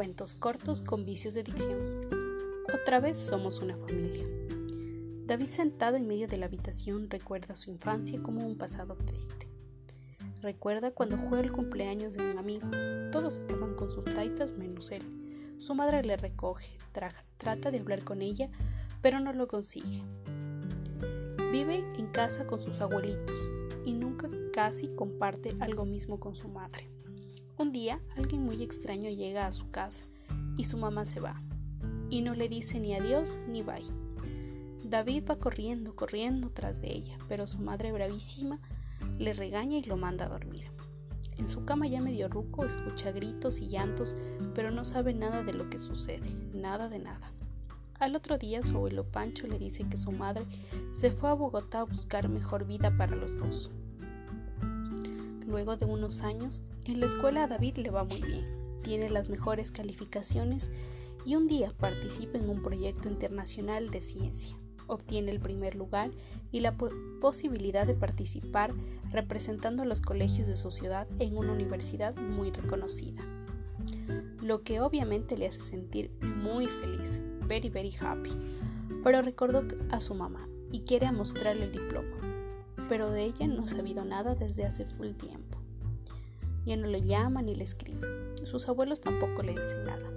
[0.00, 2.08] cuentos cortos con vicios de dicción.
[2.72, 4.24] Otra vez somos una familia.
[5.26, 9.46] David sentado en medio de la habitación recuerda su infancia como un pasado triste.
[10.40, 12.66] Recuerda cuando fue el cumpleaños de un amigo.
[13.12, 15.02] Todos estaban con sus taitas menos él.
[15.58, 16.78] Su madre le recoge,
[17.36, 18.48] trata de hablar con ella,
[19.02, 20.02] pero no lo consigue.
[21.52, 23.36] Vive en casa con sus abuelitos
[23.84, 26.88] y nunca casi comparte algo mismo con su madre.
[27.60, 30.06] Un día alguien muy extraño llega a su casa
[30.56, 31.42] y su mamá se va
[32.08, 33.84] y no le dice ni adiós ni bye.
[34.82, 38.58] David va corriendo, corriendo tras de ella, pero su madre bravísima
[39.18, 40.70] le regaña y lo manda a dormir.
[41.36, 44.16] En su cama ya medio ruco escucha gritos y llantos,
[44.54, 47.30] pero no sabe nada de lo que sucede, nada de nada.
[47.98, 50.46] Al otro día su abuelo Pancho le dice que su madre
[50.92, 53.70] se fue a Bogotá a buscar mejor vida para los dos.
[55.46, 59.28] Luego de unos años, en la escuela a David le va muy bien, tiene las
[59.28, 60.70] mejores calificaciones
[61.24, 64.56] y un día participa en un proyecto internacional de ciencia.
[64.86, 66.10] Obtiene el primer lugar
[66.50, 66.76] y la
[67.20, 68.74] posibilidad de participar
[69.10, 73.22] representando a los colegios de su ciudad en una universidad muy reconocida.
[74.42, 78.32] Lo que obviamente le hace sentir muy feliz, very very happy,
[79.04, 82.30] pero recordó a su mamá y quiere mostrarle el diploma
[82.90, 85.49] pero de ella no ha sabido nada desde hace full tiempo.
[86.70, 88.06] Ya no le llama ni le escribe.
[88.44, 90.08] Sus abuelos tampoco le dicen nada.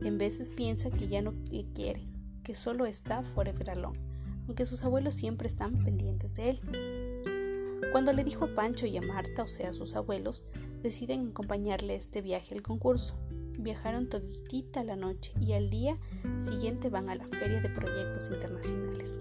[0.00, 2.08] En veces piensa que ya no le quiere,
[2.42, 4.00] que solo está forever alone,
[4.46, 7.90] aunque sus abuelos siempre están pendientes de él.
[7.92, 10.42] Cuando le dijo a Pancho y a Marta, o sea, a sus abuelos,
[10.82, 13.18] deciden acompañarle este viaje al concurso.
[13.58, 15.98] Viajaron toditita la noche y al día
[16.38, 19.18] siguiente van a la Feria de Proyectos Internacionales.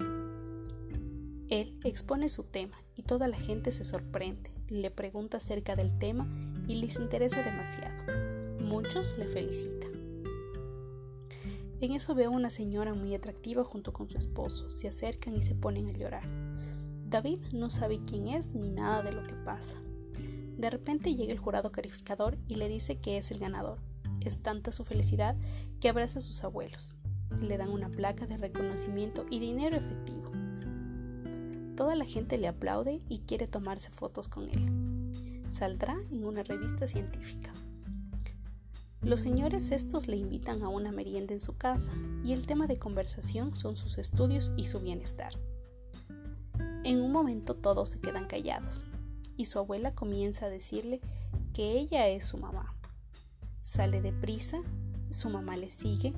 [1.50, 6.30] Él expone su tema y toda la gente se sorprende, le pregunta acerca del tema
[6.68, 8.04] y les interesa demasiado.
[8.60, 9.92] Muchos le felicitan.
[11.82, 14.72] En eso veo a una señora muy atractiva junto con su esposo.
[14.72, 16.24] Se acercan y se ponen a llorar.
[17.10, 19.82] David no sabe quién es ni nada de lo que pasa.
[20.58, 23.80] De repente llega el jurado calificador y le dice que es el ganador.
[24.22, 25.36] Es tanta su felicidad
[25.80, 26.96] que abraza a sus abuelos.
[27.42, 30.32] Le dan una placa de reconocimiento y dinero efectivo.
[31.76, 35.44] Toda la gente le aplaude y quiere tomarse fotos con él.
[35.50, 37.54] Saldrá en una revista científica.
[39.02, 41.92] Los señores estos le invitan a una merienda en su casa
[42.24, 45.34] y el tema de conversación son sus estudios y su bienestar.
[46.84, 48.84] En un momento todos se quedan callados
[49.36, 51.02] y su abuela comienza a decirle
[51.54, 52.76] que ella es su mamá.
[53.62, 54.62] Sale deprisa,
[55.10, 56.14] su mamá le sigue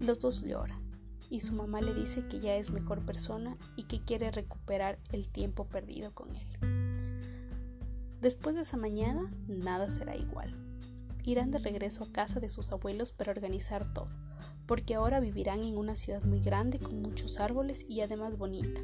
[0.00, 0.89] los dos lloran
[1.30, 5.28] y su mamá le dice que ya es mejor persona y que quiere recuperar el
[5.28, 6.46] tiempo perdido con él.
[8.20, 10.54] Después de esa mañana, nada será igual.
[11.24, 14.10] Irán de regreso a casa de sus abuelos para organizar todo,
[14.66, 18.82] porque ahora vivirán en una ciudad muy grande con muchos árboles y además bonita.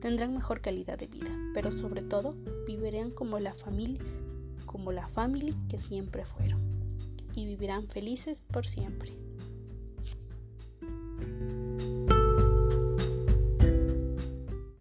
[0.00, 4.04] Tendrán mejor calidad de vida, pero sobre todo vivirán como la familia,
[5.08, 6.60] familia que siempre fueron,
[7.34, 9.12] y vivirán felices por siempre.